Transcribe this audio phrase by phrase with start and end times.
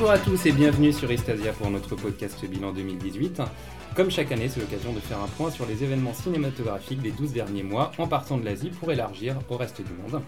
[0.00, 3.42] Bonjour à tous et bienvenue sur Estasia pour notre podcast bilan 2018.
[3.94, 7.34] Comme chaque année, c'est l'occasion de faire un point sur les événements cinématographiques des 12
[7.34, 10.22] derniers mois en partant de l'Asie pour élargir au reste du monde.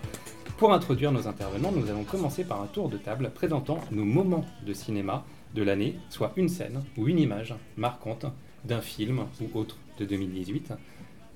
[0.59, 4.45] Pour introduire nos intervenants, nous allons commencer par un tour de table présentant nos moments
[4.63, 8.27] de cinéma de l'année, soit une scène ou une image marquante
[8.67, 10.75] d'un film ou autre de 2018.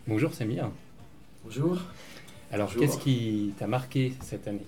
[0.06, 0.68] Bonjour Samir.
[1.42, 1.78] Bonjour.
[2.52, 4.66] Alors, qu'est-ce qui t'a marqué cette année?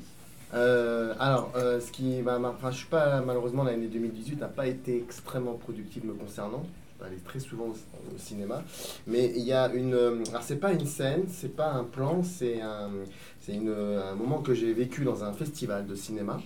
[0.55, 4.67] Euh, alors, euh, ce qui m'a, enfin, je suis pas malheureusement l'année 2018 n'a pas
[4.67, 6.65] été extrêmement productive me concernant.
[7.01, 8.65] J'allais très souvent au, cinéma,
[9.07, 12.25] mais il y a une, euh, alors c'est pas une scène, c'est pas un plan,
[12.25, 12.91] c'est un,
[13.49, 16.41] un moment que j'ai vécu dans un festival de cinéma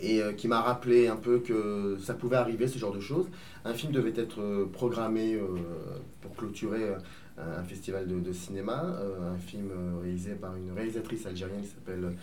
[0.00, 3.26] et qui m'a rappelé un peu que ça pouvait arriver ce genre de choses.
[3.64, 5.36] Un film devait être programmé
[6.20, 6.94] pour clôturer
[7.36, 12.14] un festival de cinéma, un film réalisé par une réalisatrice algérienne qui s'appelle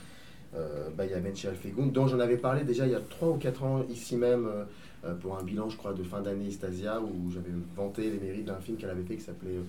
[0.57, 3.63] euh, Baya Benchi Alfegoun, dont j'en avais parlé déjà il y a 3 ou 4
[3.63, 4.63] ans ici même euh,
[5.05, 8.45] euh, pour un bilan, je crois, de fin d'année Istasia, où j'avais vanté les mérites
[8.45, 9.59] d'un film qu'elle avait fait qui s'appelait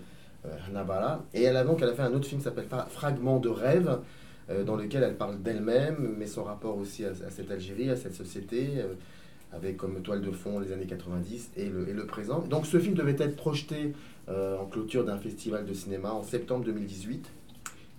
[0.68, 1.24] Hanabala.
[1.34, 3.98] Et elle a donc a fait un autre film qui s'appelle Fragment de rêve,
[4.64, 8.68] dans lequel elle parle d'elle-même, mais son rapport aussi à, cette Algérie, à cette société,
[9.52, 12.38] avec comme toile de fond les années 90 et le, et le présent.
[12.48, 13.92] Donc ce film devait être projeté
[14.28, 17.28] en clôture d'un festival de cinéma en septembre 2018.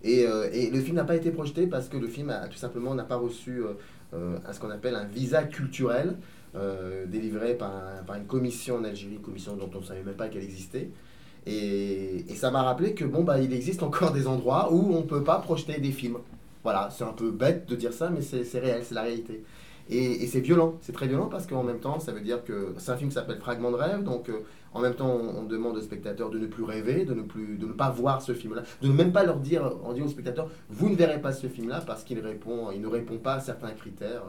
[0.05, 2.93] Euh, et, le film n'a pas été projeté parce que le film a, tout simplement
[2.93, 3.73] n'a pas reçu euh,
[4.13, 6.15] euh, ce qu'on appelle un visa culturel
[7.05, 7.71] délivré par,
[8.17, 10.89] une commission en Algérie, commission dont on ne savait même pas qu'elle existait.
[11.45, 15.05] Et, ça m'a rappelé que bon bah il existe encore des endroits où on ne
[15.05, 16.17] peut pas projeter des films.
[16.63, 19.43] Voilà, c'est un peu bête de dire ça, mais c'est réel, c'est la réalité.
[19.89, 22.91] Et, c'est violent, c'est très violent parce qu'en même temps, ça veut dire que c'est
[22.91, 24.29] un film qui s'appelle Fragment de rêve, donc
[24.73, 27.65] en même temps, on, demande aux spectateurs de ne plus rêver, de ne, plus, de
[27.65, 30.49] ne pas voir ce film-là, de ne même pas leur dire, on dit aux spectateurs,
[30.69, 33.71] vous ne verrez pas ce film-là parce qu'il répond, il ne répond pas à certains
[33.71, 34.23] critères.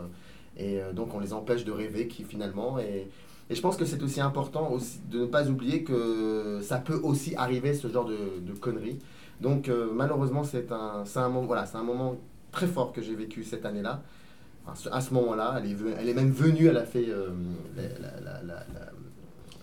[0.57, 2.79] Et euh, donc, on les empêche de rêver qui, finalement.
[2.79, 3.09] Et,
[3.51, 7.01] et je pense que c'est aussi important aussi de ne pas oublier que ça peut
[7.03, 8.99] aussi arriver, ce genre de, conneries.
[9.41, 12.17] Donc, euh, malheureusement, c'est un, un, voilà, un moment
[12.53, 14.03] très fort que j'ai vécu cette année-là.
[14.91, 17.33] À ce moment-là, elle est, elle même venue, elle a fait le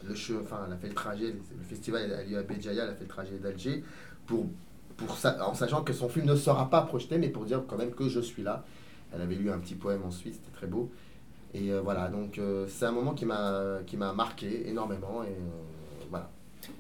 [0.08, 3.84] elle trajet, le festival a lieu à Béjaïa, elle a fait le trajet d'Alger,
[4.26, 4.48] pour,
[5.42, 8.08] en sachant que son film ne sera pas projeté, mais pour dire quand même que
[8.08, 8.64] je suis là.
[9.14, 10.92] Elle avait lu un petit poème en Suisse, c'était très beau.
[11.54, 15.24] Et euh, voilà, donc euh, c'est un moment qui m'a marqué énormément.
[15.24, 16.30] Et euh, voilà.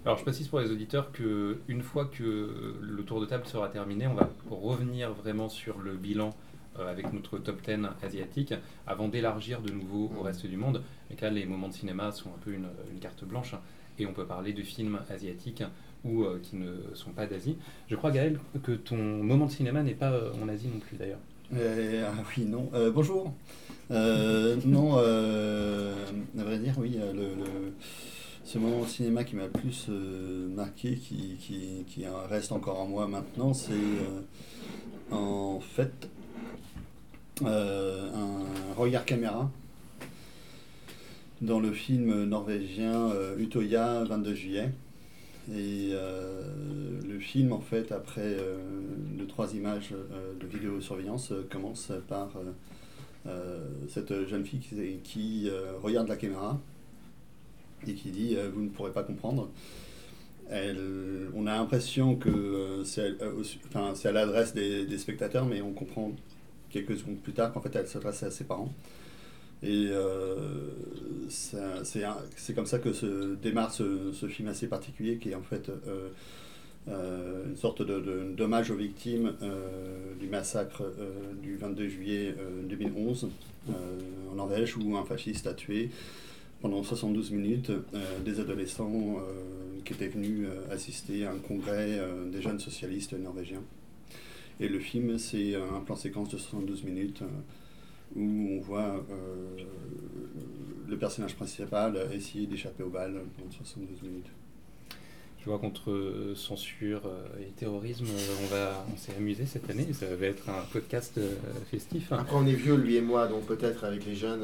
[0.03, 3.69] Alors je précise pour les auditeurs que une fois que le tour de table sera
[3.69, 6.35] terminé, on va revenir vraiment sur le bilan
[6.79, 8.53] avec notre top 10 asiatique,
[8.87, 10.81] avant d'élargir de nouveau au reste du monde.
[11.09, 12.67] Mais là, les moments de cinéma sont un peu une,
[12.99, 13.55] carte blanche,
[13.97, 15.63] et on peut parler de films asiatiques
[16.03, 17.57] ou euh, qui ne sont pas d'Asie.
[17.87, 20.97] Je crois, Gaël, que ton moment de cinéma n'est pas euh, en Asie non plus,
[20.97, 21.19] d'ailleurs.
[21.53, 22.69] ah oui, non.
[22.93, 23.33] bonjour.
[23.89, 27.73] non, à vrai dire, oui, le,
[28.43, 32.87] ce moment de cinéma qui m'a le plus marqué, qui, qui, qui, reste encore en
[32.87, 33.73] moi maintenant, c'est
[35.11, 36.14] en fait euh,
[37.43, 39.49] un regard caméra
[41.41, 44.71] dans le film norvégien euh, Utoya 22 juillet.
[45.49, 46.41] Et euh,
[47.07, 48.37] le film, en fait, après
[49.17, 49.93] deux, trois images
[50.39, 52.29] de vidéosurveillance, commence par
[53.89, 54.61] cette jeune fille
[55.03, 55.49] qui,
[55.83, 56.59] regarde la caméra
[57.87, 59.49] et qui dit Vous ne pourrez pas comprendre.
[60.49, 60.79] Elle,
[61.35, 66.11] on a l'impression que c'est à l'adresse des, spectateurs, mais on comprend
[66.75, 68.73] quelques secondes plus tard qu'en fait elle s'adressait à ses parents.
[69.63, 70.69] Et euh,
[71.29, 76.09] c'est comme ça que se démarre ce, film assez particulier qui est en fait euh,
[76.89, 79.33] euh, une sorte de, dommage aux victimes
[80.19, 80.83] du massacre
[81.41, 82.35] du 22 juillet
[82.69, 83.29] 2011
[84.31, 85.89] en Norvège où un fasciste a tué
[86.61, 87.71] pendant 72 minutes
[88.23, 89.17] des adolescents
[89.85, 91.99] qui étaient venus assister à un congrès
[92.31, 93.63] des jeunes socialistes norvégiens.
[94.59, 99.63] Et le film, c'est un plan séquence de 72 minutes euh, où on voit euh,
[100.87, 104.31] le personnage principal essayer d'échapper aux balles pendant 72 minutes.
[105.39, 107.01] Je vois qu'entre censure
[107.39, 109.85] et terrorisme, on, va, on s'est amusé cette année.
[109.93, 111.19] Ça va être un podcast
[111.69, 112.11] festif.
[112.11, 114.43] Après, on est vieux, lui et moi, donc peut-être avec les jeunes.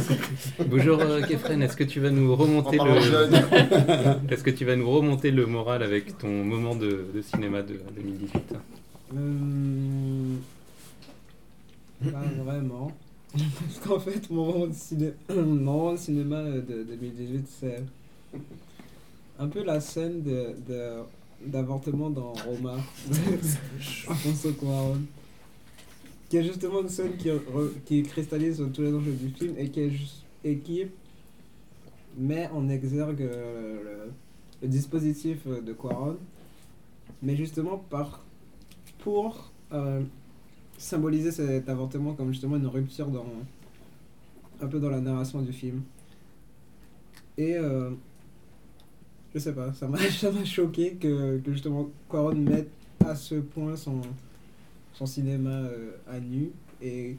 [0.66, 0.98] Bonjour
[1.28, 4.32] Kefren, est-ce que tu vas nous remonter le.
[4.32, 7.78] est-ce que tu vas nous remonter le moral avec ton moment de, de cinéma de
[7.94, 8.54] 2018
[9.16, 10.36] euh...
[12.10, 12.92] Pas vraiment.
[13.32, 15.12] Parce qu'en fait, mon moment de, ciné...
[15.34, 17.82] mon cinéma de 2018, c'est
[19.38, 20.54] un peu la scène de,
[21.46, 22.76] d'avortement dans Roma,
[24.08, 25.02] Alfonso Cuarón.
[26.28, 30.58] qui est justement une scène qui, re- qui cristallise tous les enjeux du film et
[30.58, 30.86] qui,
[32.18, 34.12] met en exergue euh, le,
[34.62, 36.16] le dispositif de Quaron,
[37.22, 38.24] mais justement par,
[39.00, 40.02] pour euh,
[40.78, 43.26] symboliser cet avortement comme justement une rupture dans
[44.60, 45.82] un peu dans la narration du film.
[47.38, 47.90] Et euh,
[49.34, 52.70] je sais pas, ça m'a choqué que, que justement Quaron mette
[53.04, 54.00] à ce point son,
[54.92, 56.50] son cinéma euh, à nu
[56.82, 57.16] et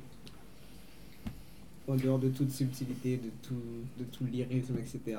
[1.87, 3.55] en dehors de toute subtilité, de tout,
[3.99, 5.17] de tout lyrisme, etc.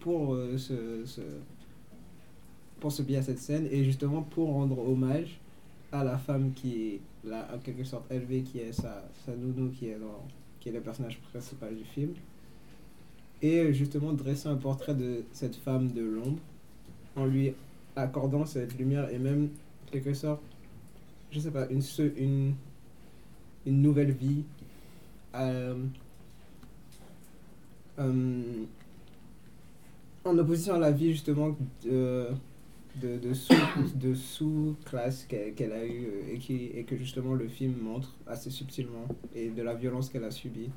[0.00, 1.04] pour se,
[2.80, 5.38] pour se biais à cette scène et justement pour rendre hommage
[5.94, 9.70] à la femme qui est là en quelque sorte élevée qui est sa, sa nounou
[9.70, 10.26] qui est dans
[10.58, 12.14] qui est le personnage principal du film.
[13.42, 16.38] Et justement dresser un portrait de cette femme de l'ombre
[17.14, 17.52] en lui
[17.94, 19.50] accordant cette lumière et même
[19.86, 20.42] en quelque sorte
[21.30, 21.82] je sais pas une
[22.16, 22.54] une
[23.66, 24.42] une nouvelle vie
[25.34, 25.74] euh,
[27.98, 28.64] euh,
[30.24, 32.28] en opposition à la vie justement de,
[33.02, 33.54] de, de sous
[33.96, 38.50] de sous-classe qu'elle qu'elle a eu et, qui, et que justement le film montre assez
[38.50, 40.70] subtilement et de la violence qu'elle a subie.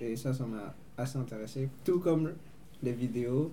[0.00, 1.68] Et ça ça m'a assez intéressé.
[1.84, 2.32] Tout comme
[2.82, 3.52] les vidéos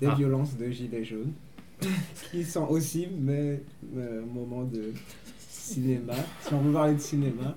[0.00, 0.14] des Ah.
[0.14, 1.32] violences de Gilets jaunes.
[2.30, 3.60] Qui sont aussi mes,
[3.92, 4.92] mes moments de
[5.38, 6.14] cinéma.
[6.42, 7.56] Si on veut parler de cinéma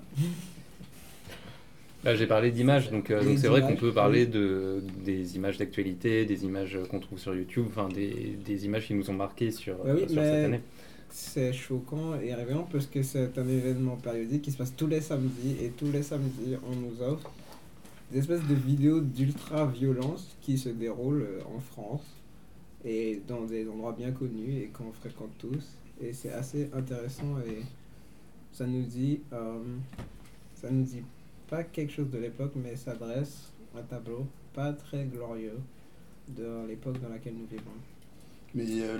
[2.04, 6.26] Là, j'ai parlé d'images, donc euh, c'est vrai qu'on peut parler de, des images d'actualité,
[6.26, 9.76] des images qu'on trouve sur YouTube, enfin des, des images qui nous ont marqués sur,
[9.84, 10.60] oui, sur mais- cette année.
[11.16, 15.00] C'est choquant et réveillant parce que c'est un événement périodique qui se passe tous les
[15.00, 17.30] samedis et tous les samedis on nous offre
[18.10, 22.04] des espèces de vidéos d'ultra-violence qui se déroulent euh, en France
[22.84, 25.64] et dans des endroits bien connus et qu'on fréquente tous
[26.02, 27.62] et c'est assez intéressant et
[28.52, 29.58] ça nous dit euh,
[30.56, 31.02] ça nous dit
[31.50, 35.58] pas quelque chose de l'époque mais ça dresse un tableau pas très glorieux
[36.36, 37.62] de l'époque dans laquelle nous vivons.
[38.54, 38.98] Mais euh,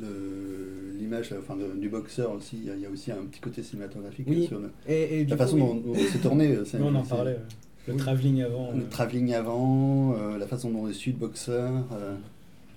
[0.00, 3.24] le, l'image enfin, de- du boxeur aussi, il y a- il y a aussi un
[3.30, 4.46] petit côté cinématographique Oui.
[4.46, 5.62] sur le- Et, et du la coup, façon oui.
[5.62, 6.48] dont, dont c'est tourné.
[6.56, 7.32] euh, Nous, on en parlait.
[7.32, 7.38] euh,
[7.86, 7.98] Le Oui.
[7.98, 8.72] travelling avant.
[8.72, 12.14] Le euh, travelling avant, euh, la façon dont est su le boxeur, euh,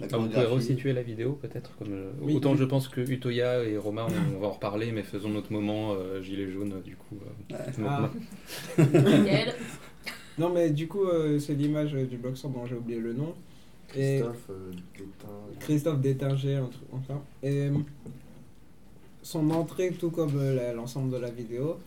[0.01, 0.53] Ah, vous pouvez chorégraphie.
[0.53, 2.57] resituer la vidéo peut-être comme euh, Oui, Autant oui.
[2.57, 5.93] je pense que Utoya et Romain, on, on va en reparler, mais faisons notre moment
[5.93, 7.17] euh, gilet jaune du coup.
[7.51, 7.55] euh.
[7.85, 8.09] Ah.
[8.77, 9.53] Nickel.
[10.39, 13.35] Non, mais du coup, euh, c'est l'image du boxeur dont j'ai oublié le nom.
[13.95, 17.21] Et Christophe, euh, Détain, Christophe Détinger, un truc enfin.
[17.43, 17.69] Et
[19.21, 21.77] son entrée, tout comme euh, l'ensemble de la vidéo,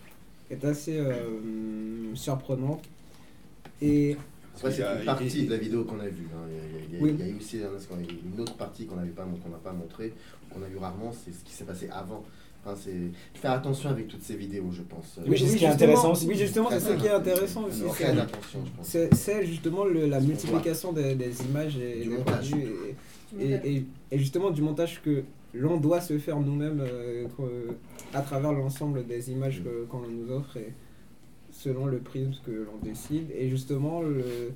[0.51, 2.85] est assez euh, surprenante.
[3.83, 4.17] Et
[4.57, 6.27] C'est une partie de la vidéo qu'on a vue.
[6.35, 6.47] hein.
[6.51, 7.17] Il y a- il y a, Oui.
[7.19, 9.73] il y a eu aussi un- une autre partie qu'on n'avait pas, qu'on n'a pas
[9.73, 10.13] montrée,
[10.51, 12.25] qu'on a vu rarement, c'est ce qui s'est passé avant.
[12.65, 15.21] Enfin, c'est faire attention avec toutes ces vidéos, je pense.
[15.27, 16.27] Oui, c'est ce qui est justement- intéressant aussi.
[16.27, 17.81] Oui, justement, c'est ce qui est intéressant aussi.
[17.83, 18.87] faire c'est- très attention, je pense.
[18.89, 22.51] C'est c'est justement le- la multiplication des, des images et Du montage.
[22.51, 22.67] produits
[23.39, 25.23] et, et, et- et justement du montage que
[25.55, 27.27] l'on doit se faire nous-mêmes euh,
[28.13, 30.73] à travers l'ensemble des images qu'on nous offre et
[31.53, 33.31] selon le prisme que l'on décide.
[33.37, 34.53] Et justement, le,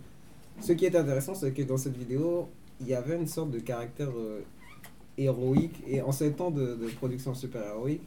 [0.60, 2.48] ce qui est intéressant, c'est que dans cette vidéo,
[2.80, 4.40] il y avait une sorte de caractère euh,
[5.18, 8.02] héroïque et en ces temps de, de production super-héroïque,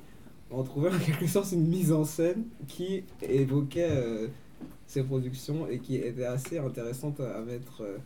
[0.52, 4.28] on trouvait en quelque sorte une mise en scène qui évoquait euh,
[4.88, 7.82] ces productions et qui était assez intéressante à mettre.
[7.82, 7.98] euh,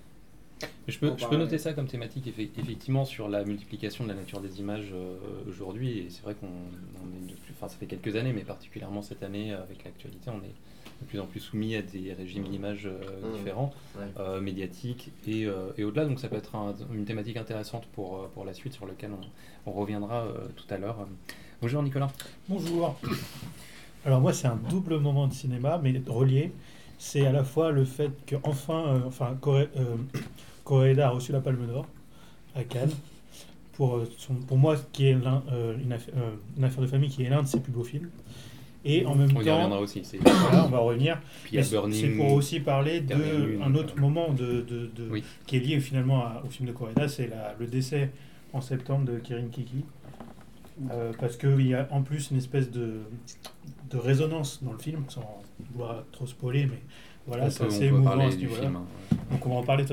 [0.87, 4.15] Je peux, je peux noter ça comme thématique effe- effectivement sur la multiplication de la
[4.15, 5.99] nature des images euh, aujourd'hui.
[5.99, 9.01] Et c'est vrai qu'on on est de plus, enfin ça fait quelques années, mais particulièrement
[9.01, 10.55] cette année avec l'actualité, on est
[11.01, 13.37] de plus en plus soumis à des régimes d'images euh, Mmh.
[13.37, 14.05] différents, Ouais.
[14.19, 16.05] euh, médiatiques et, euh, et au-delà.
[16.05, 19.69] Donc ça peut être un- une thématique intéressante pour, pour la suite sur laquelle on,
[19.69, 21.07] on reviendra euh, tout à l'heure.
[21.61, 22.11] Bonjour Nicolas.
[22.49, 22.95] Bonjour.
[24.05, 26.51] Alors moi, c'est un double moment de cinéma, mais relié.
[26.99, 29.95] C'est à la fois le fait qu'enfin, euh, enfin, Coré- euh,
[30.63, 31.85] Coréda a reçu la Palme d'Or
[32.55, 32.91] à Cannes
[33.73, 37.09] pour, son- pour moi, qui est l'un, euh, une, affaire, euh, une affaire de famille
[37.09, 38.09] qui est l'un de ses plus beaux films.
[38.89, 40.01] Et en même On y temps, reviendra aussi.
[40.21, 41.19] voilà, on va revenir.
[41.51, 45.23] Y c'est- pour aussi parler d'un autre euh, moment de, de- de- Oui.
[45.45, 47.29] qui est lié finalement à- au film de Correda, c'est
[47.59, 48.11] le décès
[48.53, 49.83] en septembre de Kirin Kiki.
[50.91, 52.99] Euh, parce qu'il y a en plus une espèce de,
[53.89, 55.41] de résonance dans le film, sans
[55.71, 56.79] vouloir trop spoiler, mais
[57.25, 58.67] voilà, c'est assez émouvant parler à ce du niveau-là.
[58.67, 58.83] hein.
[59.31, 59.83] Donc on va en parler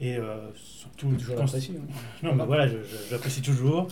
[0.00, 1.94] et euh, surtout, je Toujours pense- apprécié, hein.
[2.22, 2.68] non, mais voilà,
[3.10, 3.88] j'apprécie toujours.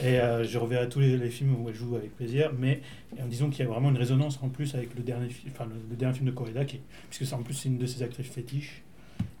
[0.00, 2.52] Et euh, je reverrai tous les, les films où elle joue avec plaisir.
[2.58, 2.80] Mais
[3.18, 5.66] euh, disons qu'il y a vraiment une résonance en plus avec le dernier, fi- enfin,
[5.66, 6.78] le, le dernier film de Corrida, qui,
[7.10, 8.82] puisque c'est en plus c'est une de ses actrices fétiches.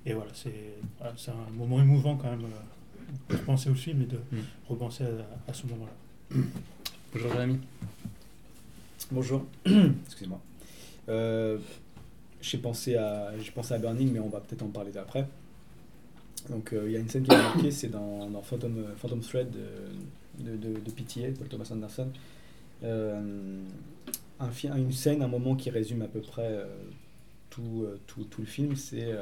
[0.06, 0.52] Et voilà, c'est
[0.98, 2.44] voilà, c'est un moment émouvant quand même.
[2.44, 2.48] euh,
[3.30, 4.36] de penser au film et de Mm.
[4.68, 6.42] repenser à, à ce moment-là.
[7.14, 7.58] Bonjour Jérémy.
[9.10, 9.46] Bonjour,
[10.06, 10.40] excusez-moi.
[11.08, 11.56] Euh,
[12.42, 15.26] j'ai pensé à j'ai pensé à Burning, mais on va peut-être en parler après.
[16.48, 18.94] Donc euh, il y a une scène qui m'a marqué, c'est dans, dans Phantom, euh,
[18.96, 22.08] Phantom Thread de, de, de, Paul Thomas Anderson.
[22.84, 23.62] Euh,
[24.40, 26.64] un, une scène, un moment qui résume à peu près
[27.50, 29.12] tout, tout, tout le film, c'est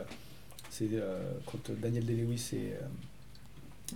[0.68, 0.90] c'est,
[1.46, 2.78] quand Daniel Day-Lewis est,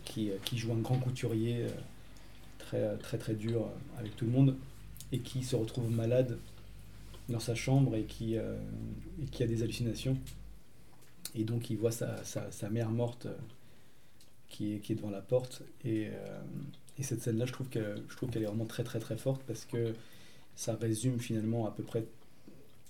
[0.04, 1.66] qui, qui joue un grand couturier
[2.58, 4.56] très très très dur avec tout le monde
[5.12, 6.38] et qui se retrouve malade
[7.28, 10.16] dans sa chambre et qui, et qui a des hallucinations.
[11.34, 13.36] Et donc il voit sa, sa, mère morte euh,
[14.48, 15.62] qui, est, qui est devant la porte.
[15.84, 16.40] Et, euh,
[16.98, 19.94] et cette scène-là, je trouve qu'elle qu'elle est vraiment très très très forte parce que
[20.56, 22.04] ça résume finalement à peu près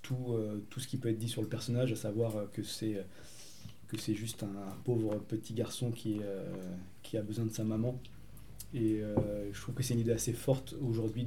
[0.02, 3.04] tout, euh, tout ce qui peut être dit sur le personnage, à savoir que c'est
[4.14, 6.20] juste un, pauvre petit garçon qui,
[7.02, 8.00] qui a besoin de sa maman.
[8.72, 9.02] Et
[9.52, 11.26] je trouve que c'est une idée assez forte aujourd'hui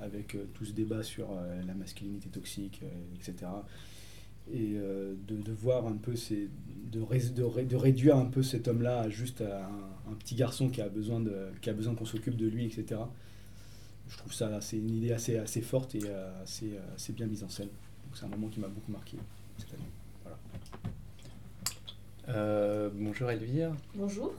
[0.00, 1.28] avec tout ce débat sur
[1.66, 2.80] la masculinité toxique,
[3.14, 3.46] etc.
[4.52, 6.48] Et euh, de, de voir un peu, ces,
[6.90, 10.14] de, ré- de, ré- de réduire un peu cet homme-là à juste à un, un
[10.14, 13.00] petit garçon qui a besoin, de, qui a besoin qu'on s'occupe de lui, etc.
[14.08, 17.26] Je trouve ça, c'est une idée assez, assez forte et euh, assez, euh, assez bien
[17.26, 17.68] mise en scène.
[17.68, 19.16] Donc c'est un moment qui m'a beaucoup marqué
[19.56, 19.84] cette année.
[20.24, 20.38] Voilà.
[22.28, 23.72] Euh, bonjour Elvire.
[23.94, 24.32] Bonjour.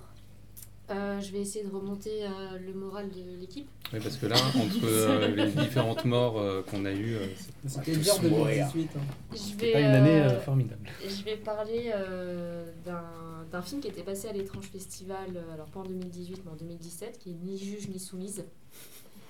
[0.92, 3.68] Euh, je vais essayer de remonter euh, le moral de l'équipe.
[3.94, 7.26] Oui, parce que là, entre euh, les différentes morts euh, qu'on a eues, euh,
[7.66, 8.68] C'était dur mourir.
[8.74, 8.90] 2018.
[8.96, 9.00] hein.
[9.32, 10.90] Je C'était vais, pas une année formidable.
[11.08, 13.04] je vais parler euh, d'un
[13.52, 17.20] d'un film qui était passé à l'étrange festival, alors pas en 2018 mais en 2017,
[17.20, 18.46] qui est Ni juge ni soumise.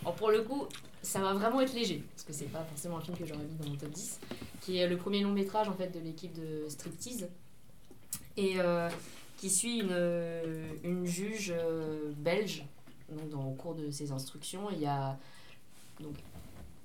[0.03, 0.65] Alors pour le coup,
[1.01, 3.55] ça va vraiment être léger, parce que c'est pas forcément un film que j'aurais mis
[3.59, 4.19] dans mon top 10,
[4.61, 7.29] qui est le premier long métrage en fait de l'équipe de Striptease,
[8.37, 8.89] et euh,
[9.41, 12.63] qui suit une, une juge euh, belge,
[13.09, 15.17] donc dans, au cours de ses instructions, il y a
[15.99, 16.13] donc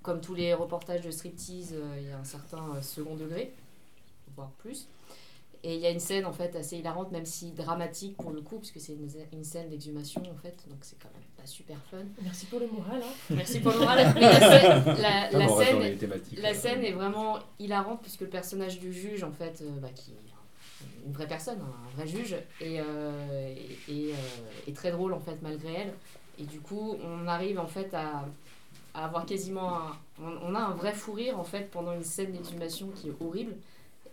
[0.03, 3.53] comme tous les reportages de striptease, euh, il y a un certain euh, second degré,
[4.35, 4.87] voire plus.
[5.65, 8.41] Et il y a une scène en fait assez hilarante, même si dramatique pour le
[8.41, 11.77] coup, puisque c'est une, une scène d'exhumation en fait, donc c'est quand même pas super
[11.91, 12.05] fun.
[12.23, 13.03] Merci pour le moral.
[13.03, 13.35] Hein.
[13.35, 14.13] Merci pour le moral.
[14.15, 14.85] Mais la scène,
[16.41, 19.89] la- scène- la est vraiment hilarante puisque le personnage du juge, en fait, euh, bah,
[19.95, 20.15] qui est
[21.07, 23.55] une vraie personne, un vrai juge, et, euh,
[23.89, 25.93] euh, très drôle en fait malgré elle.
[26.39, 28.25] Et du coup, on arrive en fait à,
[28.95, 29.99] avoir quasiment un,
[30.43, 33.55] on, a un vrai fou rire en fait pendant une scène d'exhumation qui est horrible.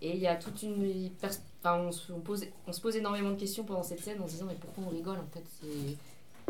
[0.01, 3.39] Et il y a toute une enfin, on, se, pose, on se pose énormément de
[3.39, 5.45] questions pendant cette scène en se disant mais pourquoi on rigole en fait?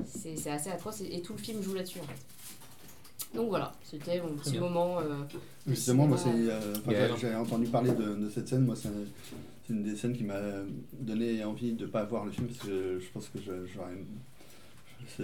[0.06, 2.26] C'est assez atroce et tout le film joue là-dessus en fait.
[3.34, 5.00] Donc voilà, c'était mon petit moment.
[5.00, 5.16] euh,
[5.68, 6.60] Justement, moi, c'est, euh,
[7.20, 8.66] j'ai entendu parler de, de cette scène.
[8.66, 8.90] Moi, c'est
[9.66, 10.40] c'est une des scènes qui m'a
[10.92, 13.40] donné envie de ne pas voir le film parce que je pense que
[13.74, 13.94] j'aurais.
[15.18, 15.24] C'est-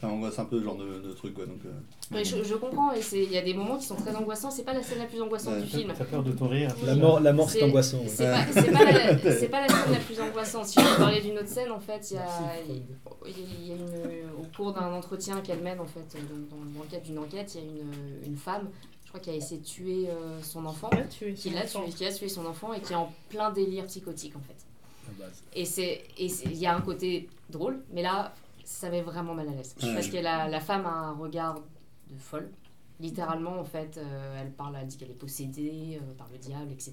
[0.00, 1.46] Ça m'angoisse un peu, ce genre de, de truc, quoi.
[1.46, 4.14] Donc, euh, je, je comprends, et c'est- il y a des moments qui sont très
[4.14, 4.50] angoissants.
[4.50, 5.62] C'est pas la scène la plus angoissante Ouais.
[5.62, 5.92] du film.
[5.96, 7.98] T'as peur de ton rire La mort, la mort c'est C'est- angoissant.
[8.00, 8.08] ouais.
[8.08, 10.66] C'est pas, c'est pas, la- c'est pas la scène la plus angoissante.
[10.66, 12.26] Si je parler d'une autre scène, en fait, il y a,
[13.26, 16.00] il y a une, au cours d'un entretien qu'elle mène, en fait,
[16.50, 18.68] dans, dans le cadre d'une enquête, il y a une, une femme,
[19.04, 21.54] je crois, qui a essayé de tuer euh, son enfant, Qui a tué qui son
[21.54, 21.84] l'a enfant.
[21.84, 24.56] tué, qui a tué son enfant et qui est en plein délire psychotique, en fait.
[25.18, 25.42] La base.
[25.54, 28.34] Et c'est et il y a un côté drôle, mais là,
[28.64, 29.74] ça met vraiment mal à l'aise.
[29.82, 29.94] Ouais.
[29.94, 31.54] Parce que la, la femme a un regard
[32.10, 32.50] de folle.
[33.00, 36.70] Littéralement, en fait, euh, elle parle, elle dit qu'elle est possédée euh, par le diable,
[36.72, 36.92] etc.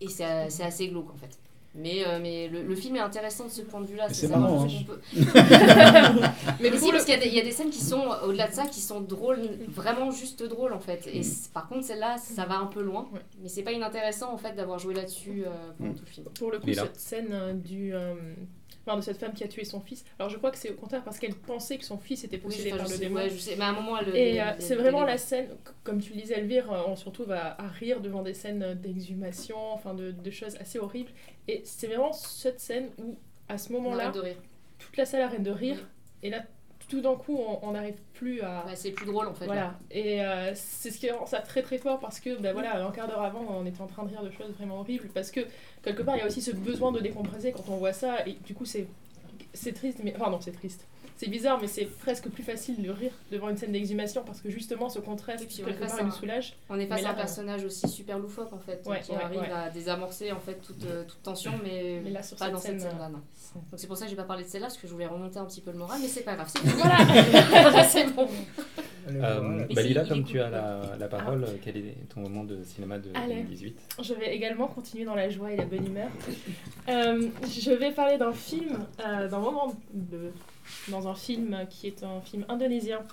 [0.00, 1.38] Et c'est c'est assez glauque, en fait.
[1.78, 4.06] Mais, euh, mais le, le film est intéressant de ce point de vue-là.
[4.08, 4.68] Mais c'est marrant, hein.
[4.86, 5.00] peut-
[6.60, 8.02] Mais Mais si, parce qu'il y, a des- il y a des scènes qui sont,
[8.24, 11.06] au-delà de ça, qui sont drôles, vraiment juste drôles, en fait.
[11.12, 13.08] Et c- par contre, celle-là, ça va un peu loin.
[13.12, 13.20] Ouais.
[13.42, 15.94] Mais c'est pas inintéressant, en fait, d'avoir joué là-dessus euh, pendant Mm.
[15.96, 16.26] tout le film.
[16.38, 18.14] Pour le coup, cette scène euh, du, euh,
[18.86, 20.74] enfin, de cette femme qui a tué son fils, alors je crois que c'est au
[20.74, 23.16] contraire parce qu'elle pensait que son fils était possédé par le démon.
[23.16, 23.56] ouais, je sais.
[23.56, 24.14] Mais à un moment, elle.
[24.16, 25.48] Et euh, c'est vraiment la scène,
[25.82, 28.74] comme tu le disais Elvire, euh, on se retrouve à, à rire devant des scènes
[28.74, 31.10] d'exhumation, enfin de, de choses assez horribles.
[31.48, 33.16] Et c'est vraiment cette scène où,
[33.48, 34.12] à ce moment-là,
[34.78, 35.88] toute la salle arrête de rire.
[36.22, 36.42] Et là,
[36.88, 38.64] tout d'un coup, on- n'arrive plus à...
[38.74, 39.46] C'est plus drôle en fait.
[39.46, 39.52] là.
[39.52, 42.84] Voilà, et euh, c'est ce qui rend ça très très fort parce que ben voilà,
[42.86, 45.30] un quart d'heure avant, on était en train de rire de choses vraiment horribles parce
[45.30, 45.40] que
[45.82, 48.32] quelque part, il y a aussi ce besoin de décompresser quand on voit ça et
[48.46, 48.86] du coup, c'est
[49.52, 50.86] c'est triste, mais enfin non, c'est triste.
[51.18, 54.50] C'est bizarre, mais c'est presque plus facile de rire devant une scène d'exhumation parce que
[54.50, 56.54] justement, ce contraste, est quelque face part, nous soulage.
[56.68, 59.22] On est face à un là, personnage aussi super loufoque en fait, Ouais, qui ouais,
[59.22, 59.50] arrive ouais.
[59.50, 62.60] à désamorcer en fait toute, euh, toute tension, mais, Mais là, sur pas cette dans
[62.60, 63.08] cette scène, scène-là.
[63.08, 63.20] non.
[63.34, 65.06] c'est- Donc c'est pour ça que j'ai pas parlé de celle-là parce que je voulais
[65.06, 66.50] remonter un petit peu le moral, mais c'est pas grave.
[66.52, 66.70] c'est bon.
[66.76, 68.28] Voilà, c'est bon.
[69.08, 72.42] Euh, bah, Lila, il comme tu as la, la parole, euh, quel est ton moment
[72.44, 73.36] de cinéma de Allez.
[73.36, 76.08] 2018 Je vais également continuer dans la joie et la bonne humeur.
[76.88, 80.32] Euh, je vais parler d'un film, euh, d'un moment de,
[80.88, 83.04] dans un film qui est un film indonésien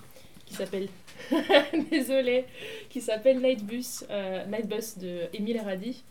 [0.46, 0.88] qui s'appelle,
[1.90, 2.44] désolé,
[2.90, 4.68] qui s'appelle Night Bus, euh, Night
[4.98, 6.02] de Emile Radi.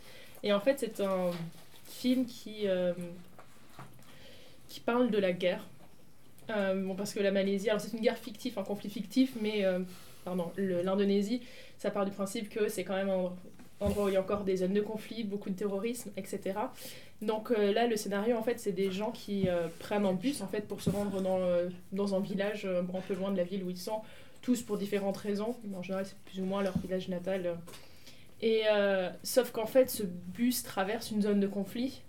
[0.42, 1.32] Et en fait, c'est un
[1.86, 2.94] film qui euh,
[4.68, 5.66] qui parle de la guerre.
[6.50, 9.66] Euh, bon, parce que la Malaisie, alors c'est une guerre fictive, un conflit fictif, mais
[10.26, 11.42] pardon, l'Indonésie,
[11.78, 13.12] ça part du principe que c'est quand même
[13.88, 16.54] où il y a encore des zones de conflit, beaucoup de terrorisme, etc.
[17.22, 20.42] Donc euh, là, le scénario, en fait, c'est des gens qui euh, prennent un bus,
[20.42, 23.44] en fait, pour se rendre dans, euh, dans un village un peu loin de la
[23.44, 24.02] ville où ils sont,
[24.42, 25.56] tous pour différentes raisons.
[25.74, 27.58] En général, c'est plus ou moins leur village natal.
[28.42, 28.64] Et
[29.24, 32.02] sauf qu'en fait, ce bus traverse une zone de conflit.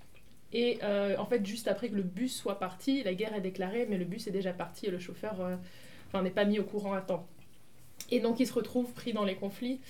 [0.53, 3.99] Et en fait, juste après que le bus soit parti, la guerre est déclarée, mais
[3.99, 5.37] le bus est déjà parti et le chauffeur
[6.13, 7.25] n'est pas mis au courant à temps.
[8.11, 9.81] Et donc, il se retrouve pris dans les conflits.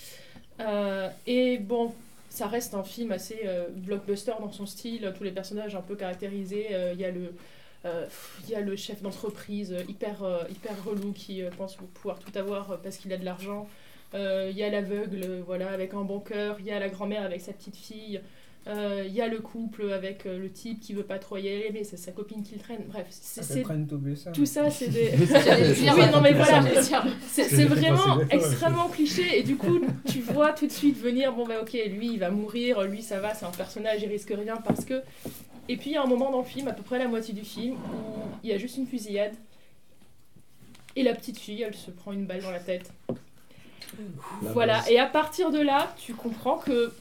[0.61, 1.93] Euh, et bon,
[2.31, 5.97] ça reste un film assez euh, blockbuster dans son style, tous les personnages un peu
[5.97, 6.69] caractérisés.
[6.73, 8.77] Euh, Il y a le.
[8.77, 13.69] chef d'entreprise hyper, hyper relou qui pense pouvoir tout avoir parce qu'il a de l'argent.
[14.15, 16.57] Il y a l'aveugle voilà, avec un bon cœur.
[16.61, 18.21] Il y a la grand-mère avec sa petite fille.
[18.67, 21.49] Euh, Il y a le couple avec euh, le type qui veut pas trop y
[21.49, 22.83] aller, mais c'est sa copine qui le traîne.
[22.89, 24.31] Bref, c'est tout ça.
[24.33, 25.11] tout ça, c'est des.
[25.19, 26.63] Oui, non, mais voilà.
[26.63, 26.83] C'est
[27.29, 31.33] C'est c'est exactement vraiment extrêmement cliché et du coup tu vois tout de suite venir
[31.35, 34.33] bon bah ok lui il va mourir lui ça va c'est un personnage il risque
[34.35, 35.03] rien parce que
[35.69, 37.35] et puis il y a un moment dans le film à peu près la moitié
[37.35, 39.35] du film où il y a juste une fusillade
[40.97, 42.91] et la petite fille elle se prend une balle dans la tête
[44.43, 44.91] La voilà base.
[44.91, 46.93] et à partir de là tu comprends que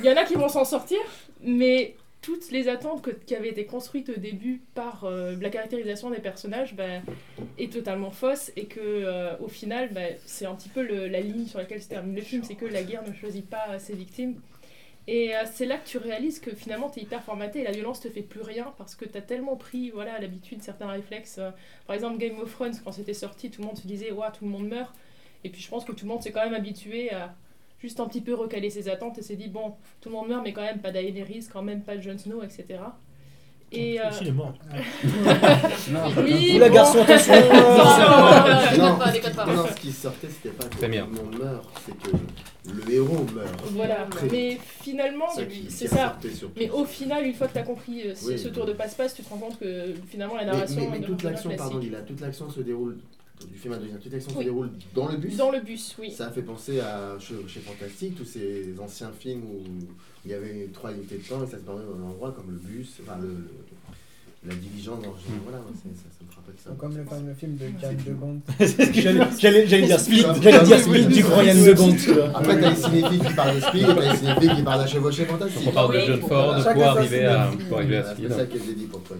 [0.00, 0.98] il y en a qui vont s'en sortir
[1.42, 6.10] mais toutes les attentes que- qui avaient été construites au début par euh, la caractérisation
[6.10, 6.84] des personnages bah,
[7.58, 11.46] est totalement fausse et que euh, au final bah, c'est un petit peu la ligne
[11.46, 14.36] sur laquelle se termine le film c'est que la guerre ne choisit pas ses victimes
[15.08, 17.72] et euh, c'est là que tu réalises que finalement tu es hyper formaté et la
[17.72, 21.40] violence te fait plus rien parce que tu as tellement pris voilà, l'habitude certains réflexes.
[21.88, 24.44] par exemple, Game of Thrones, quand c'était sorti, tout le monde se disait Ouah, tout
[24.44, 24.94] le monde meurt.
[25.42, 27.34] Et puis je pense que tout le monde s'est quand même habitué à
[27.82, 30.42] juste un petit peu recaler ses attentes et s'est dit Bon, tout le monde meurt,
[30.44, 32.64] mais quand même pas Daenerys, quand même pas Jon Snow, etc.
[33.72, 33.98] Et.
[34.00, 34.54] euh, Il est mort.
[36.24, 36.74] oui, Oula, bon.
[36.74, 39.54] garçon, attention Non, non, non, non, non.
[39.56, 42.16] Non, ce qui sortait, c'était pas que tout le monde meurt, c'est que
[42.70, 43.62] le héros meurt.
[43.72, 45.26] Voilà, mais finalement,
[45.68, 46.18] c'est ça.
[46.56, 48.52] Mais au final, une fois que tu as compris euh, ce, Oui.
[48.52, 51.50] tour de passe-passe, tu te rends compte que finalement la narration mais- mais toute l'action,
[51.56, 51.90] pardon, classique.
[51.90, 52.98] Lila, toute l'action se déroule
[53.50, 54.38] du film indonésien, toute l'action Oui.
[54.38, 55.36] se déroule dans le bus.
[55.36, 56.10] Dans le bus, oui.
[56.12, 59.62] Ça a fait penser à chez, Fantastique, tous ces anciens films où
[60.24, 62.50] il y avait trois unités de temps et ça se passait dans un endroit comme
[62.50, 63.34] le bus, enfin le, le-
[64.44, 65.14] la diligence, dans,
[65.44, 66.70] voilà, ouais, c'est- ça, ça me rappelle ça.
[66.76, 68.40] Comme le fameux film de James de Bond.
[69.38, 71.96] J'allais dire Speed, j'allais dire Speed du grand Yann Le Bond.
[72.34, 74.86] Après, t'as les cinéphiles qui parlent de speed et t'as les cinéphiles qui parlent à
[74.86, 75.62] chevaucher fantastique.
[75.68, 78.28] On parle de John Ford pour sa arriver à, à Voilà, Speed.
[78.30, 79.16] C'est ça qu'elle dédie pour toi.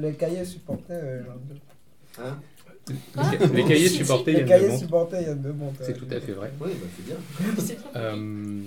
[0.00, 2.36] les cahiers supportaient euh, de- Hein?
[2.88, 5.72] Les- Les cahiers supportés, Yann de Bond.
[5.82, 6.50] C'est tout à fait vrai.
[6.60, 7.76] Oui, bah, c'est bien.
[7.96, 8.60] Euh,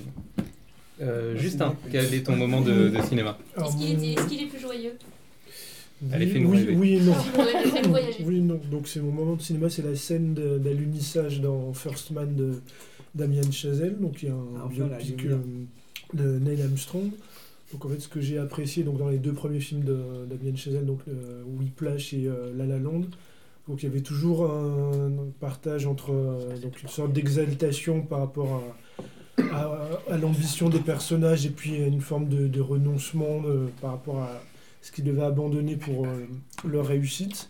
[1.02, 4.04] euh, Justin, quel est ton moment de, de cinéma Est-ce qu'il
[4.40, 4.94] est, est plus joyeux?
[6.12, 6.76] Allez, oui, oui, rêver.
[6.76, 7.14] oui et non.
[7.90, 8.24] Voyager.
[8.26, 8.60] Oui, non.
[8.72, 12.54] Donc c'est mon moment de cinéma, c'est la scène d'alunissage dans First Man de
[13.16, 13.98] Damien Chazelle.
[14.00, 15.32] Donc il y a un Ah, biopic vu.
[15.32, 15.38] euh,
[16.14, 17.10] de Neil Armstrong.
[17.72, 19.98] Donc en fait, ce que j'ai apprécié donc dans les deux premiers films de
[20.30, 23.04] Damien Chazelle, donc euh, Whiplash et euh, La La Land,
[23.72, 28.62] donc il y avait toujours un partage entre euh, donc une sorte d'exaltation par rapport
[29.38, 34.42] à, l'ambition des personnages et puis une forme de, renoncement euh, par rapport à
[34.82, 36.28] ce qu'ils devaient abandonner pour euh,
[36.68, 37.50] leur réussite.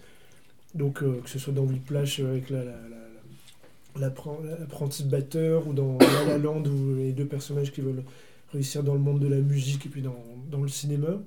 [0.75, 5.73] Donc que ce soit dans Whiplash avec la, la- la- la- l'appren- l'apprenti batteur ou
[5.73, 8.03] dans La La Land où les deux personnages qui veulent
[8.53, 11.19] réussir dans le monde de la musique et puis dans, dans le cinéma.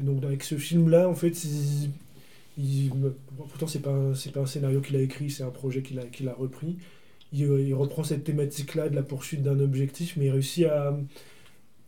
[0.00, 1.90] Et donc avec ce film-là, en fait, il,
[2.58, 2.90] il-
[3.36, 6.04] pourtant c'est pas c'est pas un scénario qu'il a écrit, c'est un projet qu'il a
[6.04, 6.76] qu'il a repris.
[7.32, 10.98] Il, euh, il reprend cette thématique-là de la poursuite d'un objectif, mais il réussit à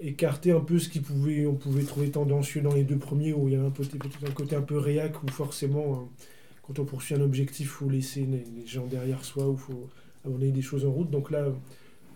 [0.00, 3.48] écarter un peu ce qui pouvait on pouvait trouver tendancieux dans les deux premiers où
[3.48, 6.24] il y a un côté peut-être un côté un peu réac où forcément euh,
[6.62, 9.88] quand on poursuit un objectif faut laisser les, gens derrière soi ou faut
[10.24, 11.46] abandonner des choses en route donc là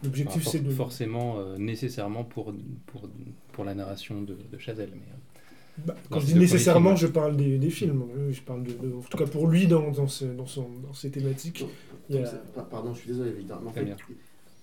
[0.03, 2.55] l'objectif Enfin, c'est de Forcément, euh, nécessairement pour,
[2.87, 3.09] pour,
[3.53, 4.91] pour la narration de, de Chazelle.
[4.93, 5.38] Mais, euh,
[5.87, 8.05] Bah, quand je dis nécessairement, je parle des, des films.
[8.31, 10.93] Je parle de, de- en tout cas pour lui dans, dans, ce- dans, son, dans
[10.93, 11.61] ses thématiques.
[11.61, 11.71] Donc,
[12.11, 13.61] Il y a- donc, c'est- pa- Pardon, je suis désolé, Victor.
[13.63, 13.97] mais en Très fait, bien.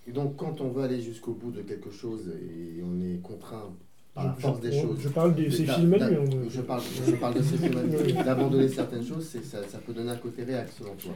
[0.08, 3.70] et donc, quand on veut aller jusqu'au bout de quelque chose et on est contraint
[4.14, 4.98] par la je, force des choses.
[5.00, 6.02] je parle de ces films lui.
[6.18, 8.14] on- Je parle, je parle de ces films Oui.
[8.14, 11.12] d'abandonner certaines choses, ça, ça peut donner un côté réac selon toi.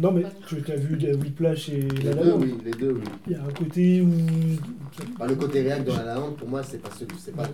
[0.00, 2.38] Non, mais Pas tu as vu Whiplash et Les La Land.
[2.38, 3.00] oui, les deux, oui.
[3.26, 4.08] Il y a un côté où
[5.18, 7.48] Bah, le côté réac dans la La Land, pour moi, c'est pas celui, c'est pas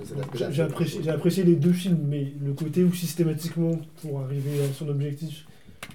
[0.50, 4.72] j'ai apprécié, j'ai apprécié les deux films, mais le côté où systématiquement, pour arriver à
[4.74, 5.46] son objectif,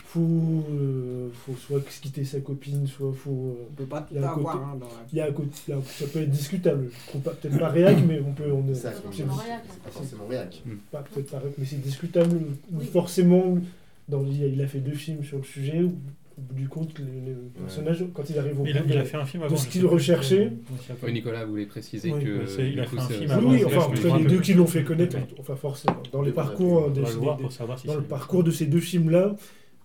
[0.05, 3.55] faut, euh, faut soit quitter sa copine, soit faut.
[3.59, 5.17] euh, On peut pas tout Il y a un avoir côté- hein, dans la- Il
[5.19, 6.89] y a un côté, il y a- ça peut être discutable.
[6.91, 8.51] Je trouve pas peut-être pas réac, mais on peut.
[8.51, 10.63] On est, Ça, Pas c'est forcément réac, c'est pas forcément réac.
[10.91, 12.35] pas peut-être pas réac, mais c'est discutable.
[12.73, 12.85] Ou Oui.
[12.91, 13.59] forcément,
[14.07, 15.83] dans, il a- il a fait deux films sur le sujet.
[15.83, 15.93] Où,
[16.39, 18.97] au bout du compte, le, le personnage, quand il arrive au Il bout il de-
[18.99, 19.53] a fait un film avant.
[19.53, 20.51] de ce je qu'il sais plus recherchait.
[20.67, 21.09] comment il s'appelle.
[21.09, 22.61] Oui, Nicolas voulait préciser Oui, que.
[22.61, 24.17] il a fait un film Oui, avant, oui, enfin, là, en je tout me cas,
[24.17, 28.03] les deux qui l'ont fait connaître, enfin forcément, dans les parcours, des- si dans le
[28.03, 29.35] parcours de ces deux films-là,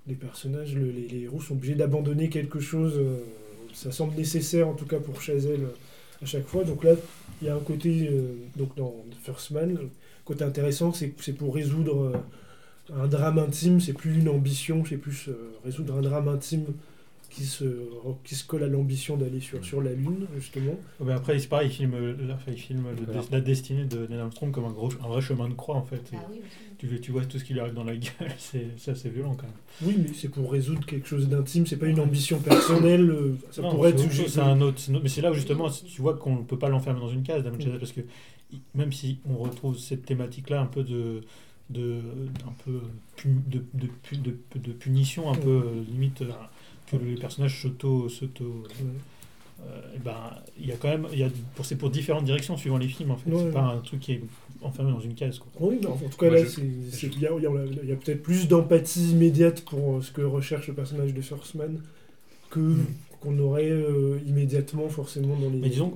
[0.06, 2.94] les personnages, le- les, les héros sont obligés d'abandonner quelque chose.
[2.98, 3.18] euh,
[3.72, 6.62] ça semble nécessaire, en tout cas pour Chazelle, euh, à chaque fois.
[6.62, 6.92] Donc là,
[7.42, 9.88] il y a un côté, euh, donc dans First Man, le
[10.24, 12.12] côté intéressant, c'est pour résoudre euh,
[12.92, 16.64] un drame intime, c'est plus une ambition, c'est plus euh, résoudre un drame intime
[17.30, 17.64] qui se,
[18.22, 20.72] qui se colle à l'ambition d'aller sur, sur la Lune, justement.
[21.00, 21.96] Ouais, mais après, c'est pareil, il filme,
[22.28, 23.22] là, il filme le- Voilà.
[23.32, 25.96] la destinée de Neil Armstrong comme un, gros, un vrai chemin de croix, en fait.
[26.12, 26.38] Et Ah oui,
[26.78, 29.34] tu, tu vois tout ce qui lui arrive dans la gueule, c'est c'est assez violent
[29.34, 29.54] quand même.
[29.82, 33.10] Oui, mais c'est pour résoudre quelque chose d'intime, c'est pas une ambition personnelle.
[33.10, 36.14] euh, Ça Non, pourrait être c'est un autre, Mais c'est là où justement, tu vois
[36.16, 38.02] qu'on ne peut pas l'enfermer dans une case, Damien Chazelle, parce que
[38.76, 41.22] même si on retrouve cette thématique-là un peu de
[41.70, 42.00] de
[42.40, 42.80] d'un peu
[43.24, 43.88] de, de,
[44.22, 46.30] de, de punition un peu euh, limite euh,
[46.90, 48.08] que les personnages s'auto
[49.62, 49.64] euh,
[50.04, 50.14] ben
[50.60, 52.88] il y a quand même il y a pour c'est pour différentes directions suivant les
[52.88, 53.52] films en fait Ouais, c'est ouais.
[53.52, 54.22] pas un truc qui est
[54.62, 55.48] enfermé dans une case quoi.
[55.60, 60.02] Oui, non, en tout cas, Moi, là, il y a, peut-être plus d'empathie immédiate pour
[60.02, 61.80] ce que recherche le personnage de First Man
[62.50, 62.86] que Mm.
[63.20, 65.58] qu'on aurait euh, immédiatement forcément dans les.
[65.58, 65.94] Mais disons,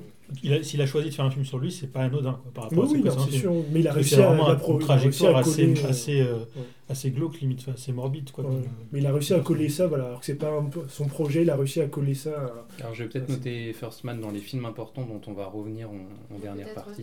[0.50, 2.64] A- S'il a choisi de faire un film sur lui, c'est pas anodin quoi, par
[2.64, 3.52] rapport Oui, à ses oui, non, sûr.
[3.72, 4.30] Mais il a réussi à,
[4.68, 6.62] une trajectoire assez, euh, assez, euh, ouais.
[6.90, 8.30] Assez glauque, limite, enfin, assez morbide.
[8.30, 8.50] Quoi, Ouais.
[8.50, 10.06] comme, euh, Mais il a réussi à coller ça, voilà.
[10.06, 12.30] Alors que c'est pas un peu- son projet, il a réussi à coller ça.
[12.30, 15.46] à- Alors je vais peut-être noter First Man dans les films importants dont on va
[15.46, 17.02] revenir en, en dernière partie.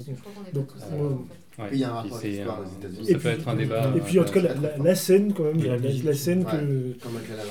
[0.53, 3.05] Donc, euh, il y a un rapport avec l'histoire euh, aux États-Unis.
[3.05, 3.93] Ça Et peut puis- être un débat.
[3.95, 4.77] Et puis en tout cas, la, intéressant.
[4.79, 6.13] la- la scène, quand même, la la, la musique.
[6.15, 6.45] scène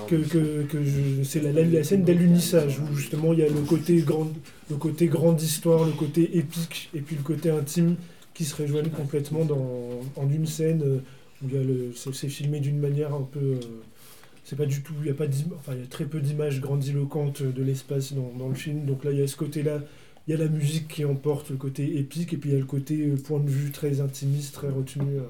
[0.08, 0.78] que, que, que,
[1.24, 4.32] c'est la, la, la scène d'alunissage où justement il y a le côté grande
[4.70, 7.96] le côté grande histoire le côté épique et puis le côté intime
[8.32, 11.02] qui se rejoignent complètement dans, en une scène
[11.94, 13.60] c'est, filmé d'une manière un peu euh,
[14.44, 15.26] c'est pas du tout il y a pas
[15.56, 18.84] enfin y a très peu d'images grandiloquentes de l'espace dans, le film.
[18.84, 19.80] Donc là il y a ce côté là
[20.26, 22.60] il y a la musique qui emporte le côté épique et puis il y a
[22.60, 25.22] le côté euh, point de vue très intimiste très retenu euh,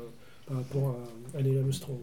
[0.47, 0.97] par rapport
[1.35, 1.99] à, à Neil Armstrong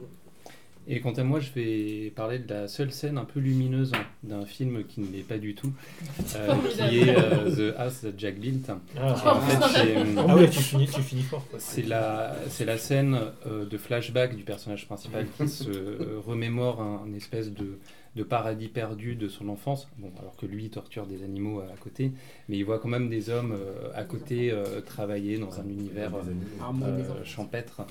[0.88, 3.91] Et quant à moi, je vais parler de la seule scène un peu lumineuse
[4.24, 5.72] d'un film qui ne l'est pas du tout,
[6.36, 8.70] euh, qui est euh, The House that Jack Built.
[9.00, 11.46] Ah, En fait, c'est, euh, ah ouais, tu finis, tu finis fort.
[11.50, 11.60] Quoi.
[11.62, 16.82] C'est la, c'est la scène euh, de flashback du personnage principal qui se euh, remémore
[16.82, 17.78] un, une espèce de,
[18.15, 19.88] de paradis perdu de son enfance.
[19.97, 22.12] Bon, alors que lui il torture des animaux à côté,
[22.50, 26.13] mais il voit quand même des hommes euh, à côté euh, travailler dans un univers
[26.15, 26.21] euh,
[26.84, 27.84] euh, champêtre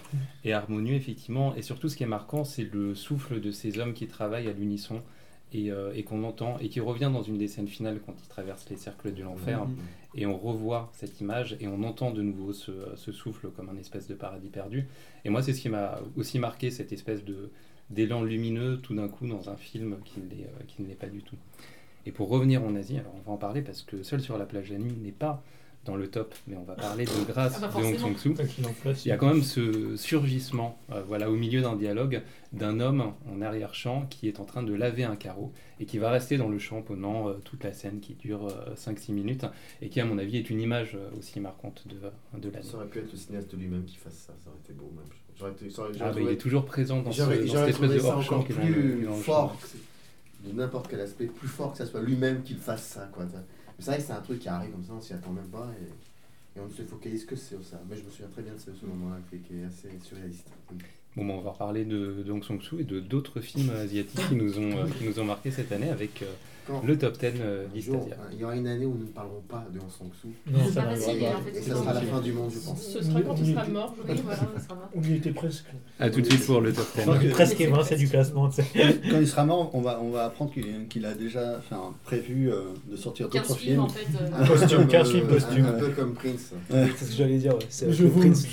[0.44, 1.54] et harmonieux effectivement.
[1.56, 4.52] Et surtout, ce qui est marquant, c'est le souffle de ces hommes qui travaillent à
[4.52, 5.00] l'unisson
[5.52, 8.28] et, euh, et qu'on entend et qui revient dans une des scènes finales quand ils
[8.28, 9.66] traversent les cercles de l'enfer.
[10.14, 13.76] Et on revoit cette image et on entend de nouveau ce, ce souffle comme un
[13.78, 14.86] espèce de paradis perdu.
[15.24, 17.50] Et moi, c'est ce qui m'a aussi marqué, cette espèce de
[17.90, 20.94] d'élan lumineux tout d'un coup dans un film qui ne l'est euh, qui ne l'est
[20.94, 21.36] pas du tout.
[22.06, 24.46] Et pour revenir en Asie, alors on va en parler parce que Seul sur la
[24.46, 25.42] plage la nuit n'est pas
[25.86, 29.08] dans le top, mais on va parler de Grâce Ah bah de Hong fasse, Il
[29.08, 33.40] y a quand même ce surgissement, euh, voilà, au milieu d'un dialogue, d'un homme en
[33.40, 36.58] arrière-champ qui est en train de laver un carreau et qui va rester dans le
[36.58, 39.46] champ pendant euh, toute la scène qui dure 5-6 minutes
[39.80, 41.96] et qui, à mon avis, est une image euh, aussi marquante de,
[42.38, 42.62] de l'année.
[42.66, 45.06] Ça aurait pu être le cinéaste lui-même qui fasse ça, ça aurait été beau même.
[45.38, 47.74] J'aurais été- Ah, j'aurais bah, il trouvé- est toujours présent dans, ce, dans cette espèce
[47.74, 49.56] trouvé de hors-champ qui est dans le- le fort,
[50.44, 53.08] de n'importe quel aspect, plus fort que ça soit lui-même qu'il fasse ça.
[53.12, 53.24] Quoi.
[53.80, 55.68] C'est vrai que c'est un truc qui arrive comme ça, on s'y attend même pas
[55.80, 57.80] et, et on ne se focalise que sur ça.
[57.88, 60.48] Mais je me souviens très bien de ce, moment-là qui est assez surréaliste.
[61.16, 64.36] Bon, bah, on va reparler de, de Hong Sang-soo et de d'autres films asiatiques qui
[64.36, 66.26] nous ont, euh, qui nous ont marqué cette année avec euh,
[66.68, 68.16] Quand le top 10 euh, jour, d'Istasia.
[68.32, 70.28] il y aura une année où nous ne parlerons pas de Hong Sang-soo.
[70.46, 72.60] Non, C'est ça en fait, Et c'est ça pas sera la fin du monde, je
[72.60, 72.80] pense.
[72.80, 73.96] Ce sera quand il sera mort.
[74.08, 74.88] je voilà, ça sera mort.
[74.94, 75.64] on y était presque
[75.98, 77.00] A tout de suite pour le top 10.
[77.00, 78.48] Je pense que presque évincé du classement.
[78.48, 79.00] tu sais.
[79.10, 80.52] Quand il sera mort, on va, on va apprendre
[80.88, 84.06] qu'il a déjà enfin, prévu euh, de sortir 15 d'autres films en fait.
[84.22, 85.66] euh, Un Costume, comme, 15 films euh, costume.
[85.66, 86.52] Un peu comme Prince.
[86.70, 86.86] Ouais.
[86.96, 87.66] C'est ce que j'allais dire, ouais.
[87.68, 88.46] C'est je vous Prince.